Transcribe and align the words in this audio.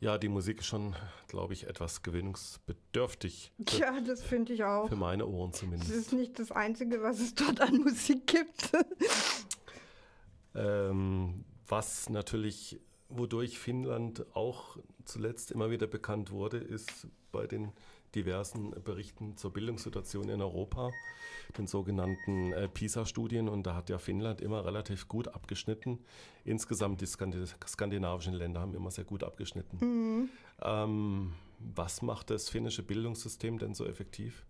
Ja, 0.00 0.16
die 0.16 0.30
Musik 0.30 0.60
ist 0.60 0.66
schon, 0.66 0.96
glaube 1.28 1.52
ich, 1.52 1.66
etwas 1.66 2.02
gewöhnungsbedürftig. 2.02 3.52
Ja, 3.78 4.00
das 4.00 4.22
finde 4.22 4.54
ich 4.54 4.64
auch. 4.64 4.88
Für 4.88 4.96
meine 4.96 5.26
Ohren 5.26 5.52
zumindest. 5.52 5.90
Das 5.90 5.96
ist 5.98 6.12
nicht 6.14 6.38
das 6.38 6.50
Einzige, 6.50 7.02
was 7.02 7.20
es 7.20 7.34
dort 7.34 7.60
an 7.60 7.76
Musik 7.76 8.26
gibt. 8.26 8.72
ähm, 10.54 11.44
was 11.68 12.08
natürlich, 12.08 12.80
wodurch 13.10 13.58
Finnland 13.58 14.24
auch 14.34 14.78
zuletzt 15.04 15.50
immer 15.50 15.70
wieder 15.70 15.86
bekannt 15.86 16.30
wurde, 16.30 16.56
ist 16.56 17.06
bei 17.30 17.46
den 17.46 17.72
diversen 18.14 18.70
Berichten 18.82 19.36
zur 19.36 19.52
Bildungssituation 19.52 20.28
in 20.28 20.40
Europa, 20.40 20.90
den 21.56 21.66
sogenannten 21.66 22.52
äh, 22.52 22.68
PISA-Studien. 22.68 23.48
Und 23.48 23.64
da 23.66 23.74
hat 23.74 23.90
ja 23.90 23.98
Finnland 23.98 24.40
immer 24.40 24.64
relativ 24.64 25.08
gut 25.08 25.28
abgeschnitten. 25.28 25.98
Insgesamt 26.44 27.00
die 27.00 27.06
skandinavischen 27.06 28.34
Länder 28.34 28.60
haben 28.60 28.74
immer 28.74 28.90
sehr 28.90 29.04
gut 29.04 29.24
abgeschnitten. 29.24 29.78
Mhm. 29.80 30.28
Ähm, 30.62 31.32
was 31.58 32.02
macht 32.02 32.30
das 32.30 32.48
finnische 32.48 32.82
Bildungssystem 32.82 33.58
denn 33.58 33.74
so 33.74 33.86
effektiv? 33.86 34.44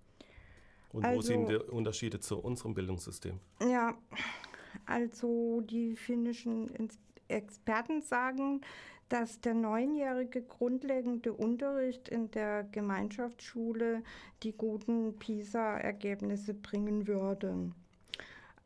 Und 0.93 1.05
also, 1.05 1.19
wo 1.19 1.23
sind 1.23 1.49
die 1.49 1.57
Unterschiede 1.57 2.21
zu 2.21 2.39
unserem 2.39 2.75
Bildungssystem? 2.75 3.39
Ja, 3.61 3.97
also 4.87 5.61
die 5.61 5.97
finnischen 5.97 6.69
Experten 7.31 8.03
sagen, 8.03 8.61
dass 9.09 9.41
der 9.41 9.55
neunjährige 9.55 10.43
grundlegende 10.43 11.33
Unterricht 11.33 12.09
in 12.09 12.31
der 12.31 12.65
Gemeinschaftsschule 12.65 14.03
die 14.45 14.53
guten 14.53 15.19
PISA-Ergebnisse 15.19 16.55
bringen 16.55 17.09
würde. 17.09 17.73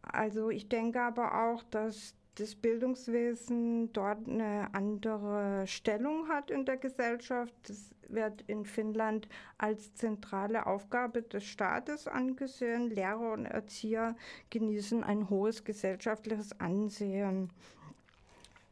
Also 0.03 0.51
ich 0.51 0.69
denke 0.69 1.01
aber 1.01 1.47
auch, 1.47 1.63
dass 1.65 2.15
das 2.35 2.57
Bildungswesen 2.57 3.93
dort 3.93 4.29
eine 4.29 4.69
andere 4.75 5.67
Stellung 5.67 6.29
hat 6.29 6.51
in 6.51 6.65
der 6.65 6.77
Gesellschaft. 6.77 7.55
Das 7.67 7.95
wird 8.09 8.43
in 8.43 8.65
Finnland 8.65 9.29
als 9.57 9.95
zentrale 9.95 10.67
Aufgabe 10.67 11.23
des 11.23 11.45
Staates 11.45 12.09
angesehen. 12.09 12.91
Lehrer 12.91 13.33
und 13.33 13.47
Erzieher 13.47 14.17
genießen 14.51 15.05
ein 15.05 15.31
hohes 15.31 15.65
gesellschaftliches 15.65 16.61
Ansehen. 16.61 17.51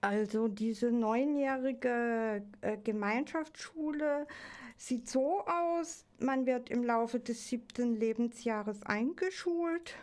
Also 0.03 0.48
diese 0.48 0.91
neunjährige 0.91 2.42
äh, 2.61 2.77
Gemeinschaftsschule 2.77 4.27
sieht 4.77 5.09
so 5.09 5.47
aus, 5.47 6.05
man 6.19 6.44
wird 6.44 6.70
im 6.70 6.83
Laufe 6.83 7.20
des 7.20 7.47
siebten 7.47 7.94
Lebensjahres 7.94 8.83
eingeschult. 8.83 9.94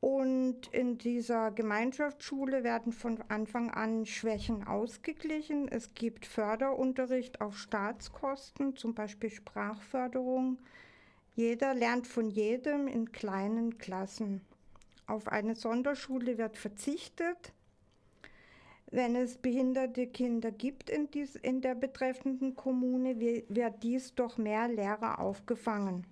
Und 0.00 0.68
in 0.68 0.96
dieser 0.96 1.50
Gemeinschaftsschule 1.50 2.62
werden 2.62 2.92
von 2.92 3.20
Anfang 3.28 3.72
an 3.72 4.06
Schwächen 4.06 4.64
ausgeglichen. 4.64 5.66
Es 5.66 5.94
gibt 5.94 6.24
Förderunterricht 6.24 7.40
auf 7.40 7.56
Staatskosten, 7.58 8.76
zum 8.76 8.94
Beispiel 8.94 9.30
Sprachförderung. 9.30 10.58
Jeder 11.34 11.74
lernt 11.74 12.06
von 12.06 12.30
jedem 12.30 12.86
in 12.86 13.10
kleinen 13.10 13.76
Klassen. 13.78 14.42
Auf 15.08 15.26
eine 15.26 15.56
Sonderschule 15.56 16.38
wird 16.38 16.56
verzichtet 16.56 17.52
wenn 18.90 19.16
es 19.16 19.36
behinderte 19.38 20.06
Kinder 20.06 20.50
gibt 20.50 20.90
in, 20.90 21.10
dies, 21.10 21.36
in 21.36 21.60
der 21.60 21.74
betreffenden 21.74 22.54
Kommune, 22.54 23.18
wird 23.20 23.82
dies 23.82 24.14
durch 24.14 24.38
mehr 24.38 24.68
Lehrer 24.68 25.18
aufgefangen. 25.18 26.06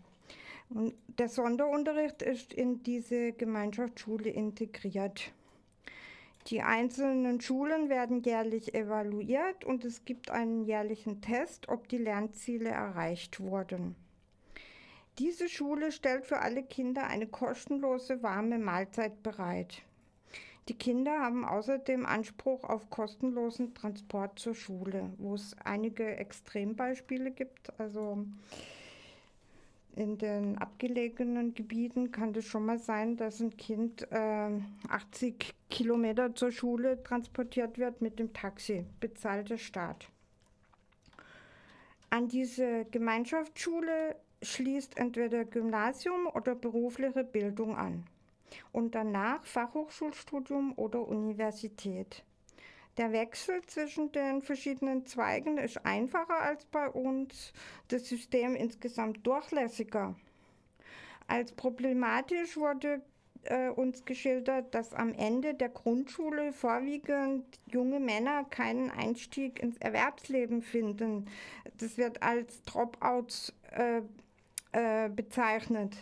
Und 0.71 0.95
der 1.19 1.29
Sonderunterricht 1.29 2.23
ist 2.23 2.53
in 2.53 2.83
diese 2.83 3.33
Gemeinschaftsschule 3.33 4.31
integriert. 4.31 5.33
Die 6.49 6.63
einzelnen 6.63 7.41
Schulen 7.41 7.89
werden 7.89 8.23
jährlich 8.23 8.75
evaluiert 8.75 9.65
und 9.65 9.85
es 9.85 10.05
gibt 10.05 10.31
einen 10.31 10.65
jährlichen 10.65 11.21
Test, 11.21 11.69
ob 11.69 11.89
die 11.89 11.99
Lernziele 11.99 12.71
erreicht 12.71 13.39
wurden. 13.39 13.95
Diese 15.19 15.49
Schule 15.49 15.93
stellt 15.93 16.25
für 16.25 16.41
alle 16.41 16.65
Kinder 16.65 17.07
eine 17.07 17.27
kostenlose 17.27 18.23
warme 18.23 18.59
Mahlzeit 18.59 19.23
bereit. 19.23 19.83
Die 20.69 20.75
Kinder 20.75 21.19
haben 21.19 21.45
außerdem 21.45 22.07
Anspruch 22.07 22.63
auf 22.63 22.89
kostenlosen 22.89 23.75
Transport 23.75 24.39
zur 24.39 24.55
Schule, 24.55 25.11
wo 25.19 25.35
es 25.35 25.57
einige 25.65 26.17
Extrembeispiele 26.17 27.33
gibt. 27.33 27.79
Also 27.81 28.25
in 29.97 30.19
den 30.19 30.57
abgelegenen 30.59 31.55
Gebieten 31.55 32.13
kann 32.13 32.33
es 32.37 32.45
schon 32.45 32.65
mal 32.65 32.79
sein, 32.79 33.17
dass 33.17 33.41
ein 33.41 33.57
Kind 33.57 34.07
äh, 34.13 34.51
80 34.89 35.53
Kilometer 35.69 36.35
zur 36.35 36.53
Schule 36.53 37.03
transportiert 37.03 37.77
wird 37.77 38.01
mit 38.01 38.21
dem 38.21 38.33
Taxi, 38.33 38.87
bezahlt 39.01 39.51
der 39.51 39.59
Staat. 39.59 40.09
An 42.09 42.29
diese 42.29 42.85
Gemeinschaftsschule 42.91 44.15
schließt 44.43 44.97
entweder 44.97 45.45
Gymnasium 45.45 46.29
oder 46.29 46.55
berufliche 46.55 47.25
Bildung 47.25 47.77
an 47.77 48.07
und 48.73 48.95
danach 48.95 49.45
Fachhochschulstudium 49.45 50.73
oder 50.77 51.07
Universität. 51.07 52.25
Der 52.99 53.13
Wechsel 53.13 53.63
zwischen 53.67 54.13
den 54.13 54.43
verschiedenen 54.43 55.07
Zweigen 55.07 55.57
ist 55.57 55.85
einfacher 55.87 56.41
als 56.41 56.67
bei 56.67 56.89
uns, 56.91 57.55
das 57.89 58.07
System 58.07 58.55
insgesamt 58.55 59.27
durchlässiger. 59.27 60.15
Als 61.27 61.53
problematisch 61.53 62.59
wurde 62.59 63.01
äh, 63.45 63.71
uns 63.71 64.05
geschildert, 64.05 64.75
dass 64.75 64.93
am 64.93 65.15
Ende 65.15 65.55
der 65.55 65.71
Grundschule 65.71 66.53
vorwiegend 66.53 67.45
junge 67.67 67.99
Männer 67.99 68.45
keinen 68.45 68.91
Einstieg 68.91 69.61
ins 69.63 69.79
Erwerbsleben 69.79 70.61
finden. 70.61 71.29
Das 71.79 71.97
wird 71.97 72.23
als 72.23 72.63
Dropouts 72.65 73.55
äh, 73.71 74.03
äh, 74.73 75.09
bezeichnet 75.09 75.97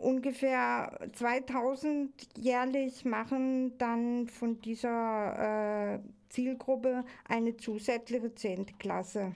ungefähr 0.00 0.98
2000 1.12 2.10
jährlich 2.38 3.04
machen 3.04 3.76
dann 3.78 4.26
von 4.26 4.60
dieser 4.60 5.94
äh, 5.94 5.98
Zielgruppe 6.30 7.04
eine 7.28 7.56
zusätzliche 7.56 8.34
10. 8.34 8.78
Klasse. 8.78 9.34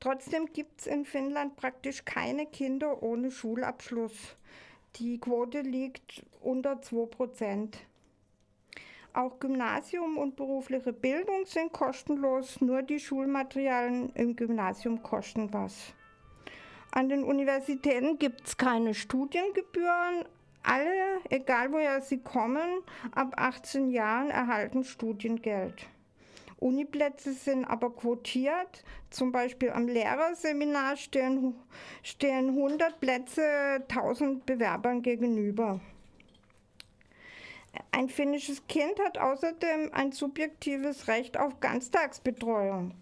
Trotzdem 0.00 0.46
gibt 0.52 0.80
es 0.80 0.86
in 0.86 1.04
Finnland 1.04 1.56
praktisch 1.56 2.04
keine 2.04 2.46
Kinder 2.46 3.02
ohne 3.02 3.30
Schulabschluss. 3.30 4.36
Die 4.96 5.18
Quote 5.18 5.60
liegt 5.60 6.24
unter 6.42 6.82
2 6.82 7.06
Prozent. 7.06 7.78
Auch 9.12 9.40
Gymnasium 9.40 10.18
und 10.18 10.36
berufliche 10.36 10.92
Bildung 10.92 11.46
sind 11.46 11.72
kostenlos, 11.72 12.60
nur 12.60 12.82
die 12.82 13.00
Schulmaterialien 13.00 14.10
im 14.14 14.36
Gymnasium 14.36 15.02
kosten 15.02 15.52
was. 15.54 15.94
An 16.96 17.10
den 17.10 17.24
Universitäten 17.24 18.18
gibt 18.18 18.46
es 18.46 18.56
keine 18.56 18.94
Studiengebühren. 18.94 20.24
Alle, 20.62 21.20
egal 21.28 21.70
woher 21.70 22.00
sie 22.00 22.16
kommen, 22.16 22.80
ab 23.14 23.34
18 23.36 23.90
Jahren 23.90 24.30
erhalten 24.30 24.82
Studiengeld. 24.82 25.74
Uniplätze 26.58 27.34
sind 27.34 27.66
aber 27.66 27.94
quotiert. 27.94 28.82
Zum 29.10 29.30
Beispiel 29.30 29.72
am 29.72 29.88
Lehrerseminar 29.88 30.96
stehen, 30.96 31.56
stehen 32.02 32.48
100 32.48 32.98
Plätze 32.98 33.42
1000 33.90 34.46
Bewerbern 34.46 35.02
gegenüber. 35.02 35.80
Ein 37.92 38.08
finnisches 38.08 38.66
Kind 38.68 38.98
hat 39.04 39.18
außerdem 39.18 39.90
ein 39.92 40.12
subjektives 40.12 41.08
Recht 41.08 41.38
auf 41.38 41.60
Ganztagsbetreuung. 41.60 42.94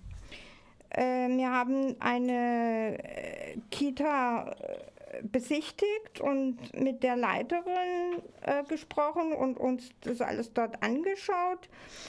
Äh, 0.95 1.29
wir 1.29 1.51
haben 1.51 1.97
eine 2.01 2.99
äh, 3.03 3.59
Kita 3.71 4.53
äh, 4.53 5.23
besichtigt 5.23 6.21
und 6.21 6.57
mit 6.79 7.03
der 7.03 7.17
Leiterin 7.17 8.23
äh, 8.43 8.63
gesprochen 8.65 9.33
und 9.33 9.59
uns 9.59 9.91
das 10.03 10.21
alles 10.21 10.53
dort 10.53 10.83
angeschaut. 10.83 11.69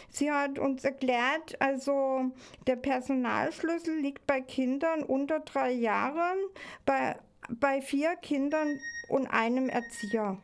Sie 0.09 0.31
hat 0.31 0.59
uns 0.59 0.83
erklärt, 0.83 1.59
also 1.59 2.31
der 2.67 2.75
Personalschlüssel 2.75 3.97
liegt 3.99 4.27
bei 4.27 4.41
Kindern 4.41 5.03
unter 5.03 5.39
drei 5.39 5.71
Jahren, 5.71 6.37
bei, 6.85 7.15
bei 7.49 7.81
vier 7.81 8.15
Kindern 8.17 8.79
und 9.09 9.27
einem 9.27 9.69
Erzieher. 9.69 10.37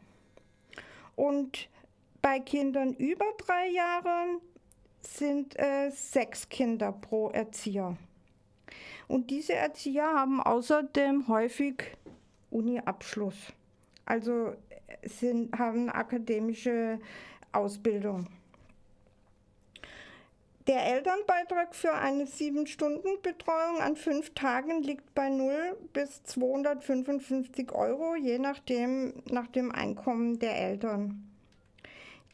Und 1.15 1.69
bei 2.23 2.39
Kindern 2.39 2.93
über 2.93 3.25
drei 3.37 3.67
Jahren 3.69 4.41
sind 5.01 5.59
äh, 5.59 5.91
sechs 5.91 6.49
Kinder 6.49 6.91
pro 6.91 7.29
Erzieher. 7.29 7.97
Und 9.11 9.29
diese 9.29 9.53
Erzieher 9.53 10.05
haben 10.05 10.41
außerdem 10.41 11.27
häufig 11.27 11.83
Uni-Abschluss. 12.49 13.35
Also 14.05 14.53
sind, 15.03 15.57
haben 15.59 15.89
akademische 15.89 16.97
Ausbildung. 17.51 18.27
Der 20.65 20.85
Elternbeitrag 20.85 21.75
für 21.75 21.93
eine 21.93 22.23
7-Stunden-Betreuung 22.23 23.81
an 23.81 23.97
fünf 23.97 24.33
Tagen 24.33 24.81
liegt 24.81 25.13
bei 25.13 25.27
0 25.27 25.75
bis 25.91 26.23
255 26.23 27.73
Euro, 27.73 28.15
je 28.15 28.39
nachdem 28.39 29.23
nach 29.29 29.47
dem 29.47 29.73
Einkommen 29.73 30.39
der 30.39 30.55
Eltern. 30.55 31.30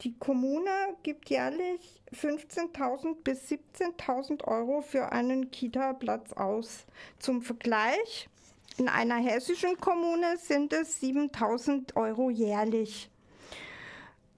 Die 0.02 0.16
Kommune 0.18 0.70
gibt 1.02 1.30
jährlich 1.30 2.02
15.000 2.14 3.16
bis 3.24 3.50
17.000 3.50 4.44
Euro 4.46 4.82
für 4.82 5.12
einen 5.12 5.50
Kita-Platz 5.50 6.34
aus. 6.34 6.86
Zum 7.18 7.42
Vergleich, 7.42 8.30
in 8.78 8.90
einer 8.90 9.16
hessischen 9.16 9.78
Kommune 9.78 10.38
sind 10.38 10.72
es 10.72 11.02
7.000 11.02 11.96
Euro 11.96 12.30
jährlich. 12.30 13.10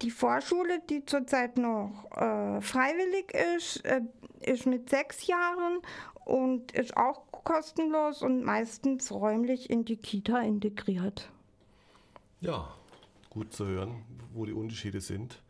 Die 0.02 0.12
Vorschule, 0.12 0.80
die 0.90 1.06
zurzeit 1.06 1.58
noch 1.58 2.06
äh, 2.16 2.62
freiwillig 2.62 3.34
ist, 3.56 3.84
äh, 3.84 4.02
ist 4.40 4.66
mit 4.66 4.90
sechs 4.90 5.28
Jahren 5.28 5.80
und 6.24 6.72
ist 6.72 6.96
auch 6.96 7.30
kostenlos 7.32 8.22
und 8.22 8.46
meistens 8.46 9.12
räumlich 9.12 9.70
in 9.70 9.84
die 9.84 9.98
Kita 9.98 10.40
integriert. 10.40 11.30
Ja, 12.40 12.74
gut 13.30 13.52
zu 13.52 13.66
hören, 13.66 14.04
wo 14.34 14.46
die 14.46 14.54
Unterschiede 14.54 15.02
sind. 15.02 15.42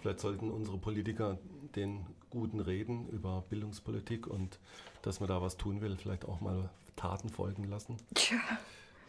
Vielleicht 0.00 0.20
sollten 0.20 0.50
unsere 0.50 0.78
Politiker 0.78 1.38
den 1.76 2.06
guten 2.30 2.60
Reden 2.60 3.08
über 3.08 3.44
Bildungspolitik 3.48 4.26
und 4.26 4.58
dass 5.02 5.20
man 5.20 5.28
da 5.28 5.40
was 5.40 5.56
tun 5.56 5.80
will, 5.80 5.96
vielleicht 5.96 6.24
auch 6.26 6.40
mal 6.40 6.70
Taten 6.96 7.28
folgen 7.28 7.64
lassen. 7.64 7.96
Tja. 8.14 8.38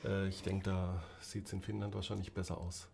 Äh, 0.04 0.28
ich 0.30 0.42
denke, 0.42 0.70
da 0.70 1.04
sieht 1.22 1.48
es 1.48 1.54
in 1.54 1.62
Finnland 1.62 1.96
wahrscheinlich 1.96 2.34
besser 2.34 2.58
aus. 2.58 2.88